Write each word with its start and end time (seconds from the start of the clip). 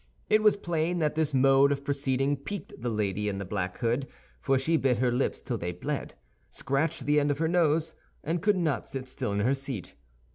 It 0.31 0.41
was 0.41 0.57
plain 0.57 0.97
that 0.97 1.13
this 1.13 1.31
mode 1.31 1.71
of 1.71 1.83
proceeding 1.83 2.35
piqued 2.35 2.73
the 2.75 2.89
lady 2.89 3.29
in 3.29 3.37
the 3.37 3.45
black 3.45 3.77
hood, 3.77 4.07
for 4.39 4.57
she 4.57 4.75
bit 4.75 4.97
her 4.97 5.11
lips 5.11 5.41
till 5.43 5.59
they 5.59 5.71
bled, 5.73 6.15
scratched 6.49 7.05
the 7.05 7.19
end 7.19 7.29
of 7.29 7.37
her 7.37 7.47
nose, 7.47 7.93
and 8.23 8.41
could 8.41 8.57
not 8.57 8.87
sit 8.87 9.07
still 9.07 9.31
in 9.31 9.41
her 9.41 9.53
seat. 9.53 9.93